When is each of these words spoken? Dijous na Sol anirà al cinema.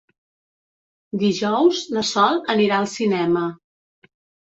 Dijous 1.25 1.83
na 1.99 2.07
Sol 2.15 2.43
anirà 2.57 2.83
al 2.83 2.91
cinema. 2.97 3.49